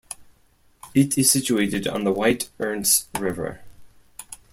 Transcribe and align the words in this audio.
It 0.95 1.15
is 1.19 1.29
situated 1.29 1.87
on 1.87 2.05
the 2.05 2.11
White 2.11 2.49
Ernz 2.59 3.05
river. 3.21 3.61